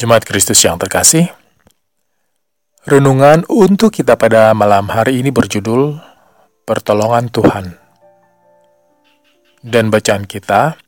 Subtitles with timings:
[0.00, 1.28] Jemaat Kristus yang terkasih,
[2.88, 6.00] renungan untuk kita pada malam hari ini berjudul
[6.64, 7.76] Pertolongan Tuhan.
[9.60, 10.80] Dan bacaan kita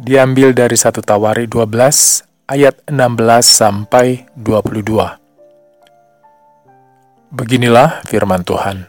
[0.00, 2.96] diambil dari 1 Tawari 12 ayat 16
[3.44, 4.96] sampai 22.
[7.28, 8.88] Beginilah firman Tuhan.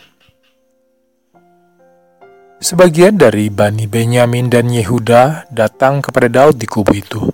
[2.63, 7.27] Sebagian dari Bani Benyamin dan Yehuda datang kepada Daud di kubu itu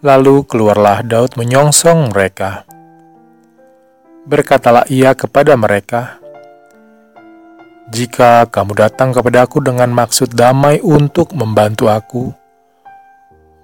[0.00, 2.64] Lalu keluarlah Daud menyongsong mereka.
[4.24, 6.16] Berkatalah ia kepada mereka,
[7.92, 12.32] "Jika kamu datang kepadaku dengan maksud damai untuk membantu aku,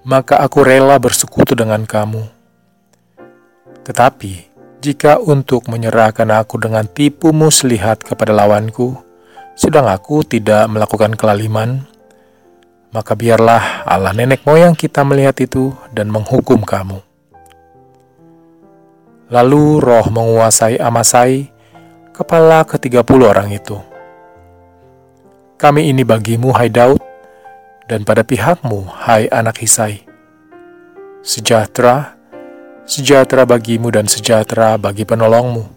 [0.06, 2.22] maka aku rela bersekutu dengan kamu.
[3.82, 4.32] Tetapi
[4.84, 8.94] jika untuk menyerahkan aku dengan tipu muslihat kepada lawanku,
[9.58, 11.88] sedang aku tidak melakukan kelaliman,
[12.96, 17.04] maka biarlah Allah nenek moyang kita melihat itu dan menghukum kamu.
[19.28, 21.52] Lalu roh menguasai Amasai,
[22.16, 23.76] kepala ketiga puluh orang itu.
[25.60, 27.04] Kami ini bagimu, hai Daud,
[27.84, 30.00] dan pada pihakmu, hai anak Hisai.
[31.20, 32.16] Sejahtera,
[32.88, 35.68] sejahtera bagimu dan sejahtera bagi penolongmu.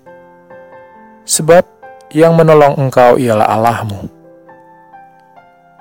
[1.28, 1.68] Sebab
[2.16, 4.19] yang menolong engkau ialah Allahmu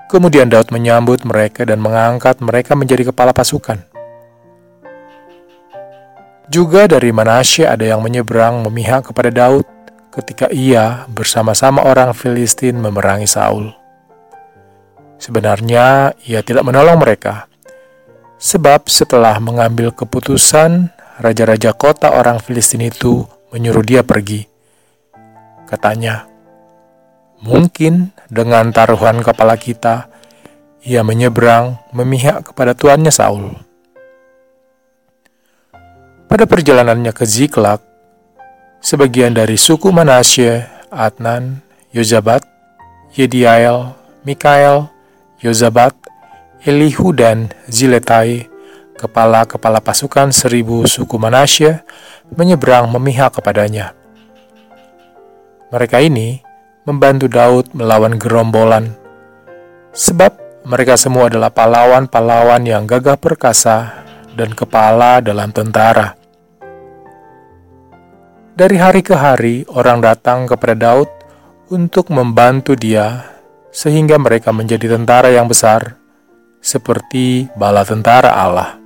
[0.08, 3.84] Kemudian Daud menyambut mereka dan mengangkat mereka menjadi kepala pasukan.
[6.48, 9.68] Juga dari Manasye ada yang menyeberang memihak kepada Daud
[10.08, 13.68] ketika ia bersama-sama orang Filistin memerangi Saul.
[15.20, 17.50] Sebenarnya ia tidak menolong mereka,
[18.40, 20.88] sebab setelah mengambil keputusan,
[21.20, 24.48] raja-raja kota orang Filistin itu menyuruh dia pergi.
[25.68, 26.24] Katanya,
[27.38, 30.10] Mungkin dengan taruhan kepala kita,
[30.82, 33.54] ia menyeberang memihak kepada tuannya Saul.
[36.26, 37.80] Pada perjalanannya ke Ziklag,
[38.82, 41.62] sebagian dari suku Manasye, Adnan,
[41.94, 42.42] Yozabat,
[43.14, 43.94] Yediael,
[44.26, 44.90] Mikael,
[45.40, 45.94] Yozabat,
[46.66, 48.50] Elihu dan Ziletai,
[48.98, 51.86] kepala-kepala pasukan seribu suku Manasye,
[52.34, 53.94] menyeberang memihak kepadanya.
[55.70, 56.47] Mereka ini
[56.88, 58.96] membantu Daud melawan gerombolan,
[59.92, 60.32] sebab
[60.64, 66.16] mereka semua adalah pahlawan-pahlawan yang gagah perkasa dan kepala dalam tentara.
[68.56, 71.12] Dari hari ke hari, orang datang kepada Daud
[71.68, 73.36] untuk membantu dia,
[73.68, 76.00] sehingga mereka menjadi tentara yang besar,
[76.64, 78.80] seperti bala tentara Allah.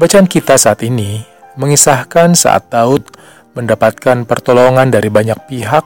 [0.00, 1.22] Bacaan kita saat ini
[1.58, 3.02] mengisahkan saat Daud
[3.56, 5.84] mendapatkan pertolongan dari banyak pihak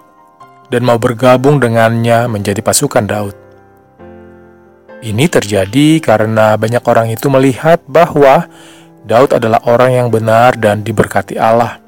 [0.73, 3.37] dan mau bergabung dengannya menjadi pasukan Daud.
[5.03, 8.47] Ini terjadi karena banyak orang itu melihat bahwa
[9.03, 11.83] Daud adalah orang yang benar dan diberkati Allah.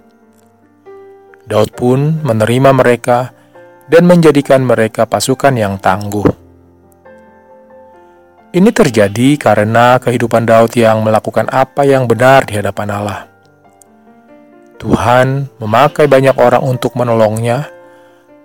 [1.47, 3.31] Daud pun menerima mereka
[3.87, 6.27] dan menjadikan mereka pasukan yang tangguh.
[8.55, 13.34] Ini terjadi karena kehidupan Daud yang melakukan apa yang benar di hadapan Allah.
[14.79, 17.71] Tuhan memakai banyak orang untuk menolongnya,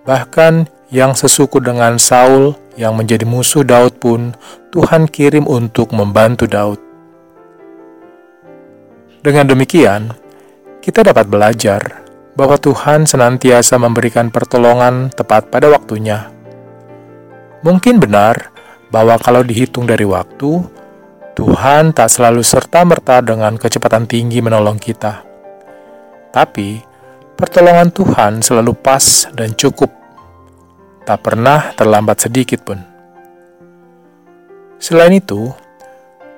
[0.06, 4.34] bahkan yang sesuku dengan Saul yang menjadi musuh Daud pun
[4.73, 6.79] Tuhan kirim untuk membantu Daud.
[9.19, 10.16] Dengan demikian,
[10.79, 12.07] kita dapat belajar
[12.40, 16.31] bahwa Tuhan senantiasa memberikan pertolongan tepat pada waktunya.
[17.61, 18.50] Mungkin benar
[18.88, 20.63] bahwa kalau dihitung dari waktu,
[21.35, 25.28] Tuhan tak selalu serta-merta dengan kecepatan tinggi menolong kita.
[26.29, 26.78] Tapi,
[27.34, 29.90] pertolongan Tuhan selalu pas dan cukup.
[31.07, 32.78] Tak pernah terlambat sedikit pun.
[34.78, 35.50] Selain itu,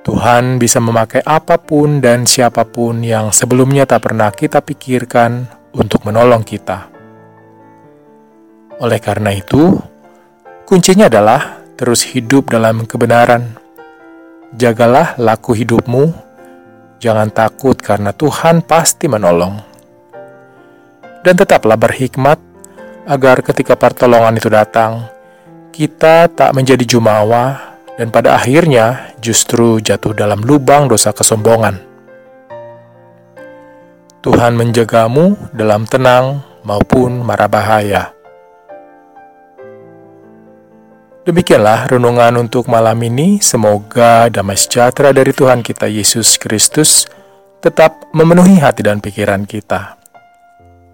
[0.02, 5.46] Tuhan bisa memakai apa pun dan siapa pun yang sebelumnya tak pernah kita pikirkan
[5.76, 6.90] untuk menolong kita.
[8.82, 9.78] Oleh karena itu,
[10.66, 13.60] kuncinya adalah terus hidup dalam kebenaran.
[14.58, 16.10] Jagalah laku hidupmu,
[16.98, 19.71] jangan takut karena Tuhan pasti menolong
[21.22, 22.38] dan tetaplah berhikmat
[23.06, 25.10] agar ketika pertolongan itu datang,
[25.74, 31.78] kita tak menjadi jumawa dan pada akhirnya justru jatuh dalam lubang dosa kesombongan.
[34.22, 38.14] Tuhan menjagamu dalam tenang maupun mara bahaya.
[41.22, 43.38] Demikianlah renungan untuk malam ini.
[43.42, 47.06] Semoga damai sejahtera dari Tuhan kita Yesus Kristus
[47.62, 50.01] tetap memenuhi hati dan pikiran kita.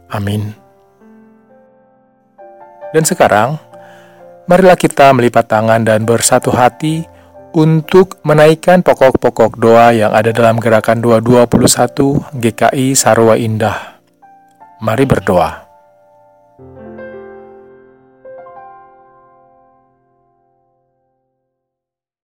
[0.08, 0.56] Amin.
[2.96, 3.60] Dan sekarang,
[4.48, 7.04] marilah kita melipat tangan dan bersatu hati
[7.52, 14.00] untuk menaikkan pokok-pokok doa yang ada dalam gerakan 221 GKI Sarwa Indah.
[14.80, 15.67] Mari berdoa.